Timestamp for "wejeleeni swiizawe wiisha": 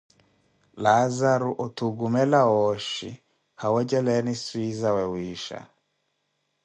3.73-5.59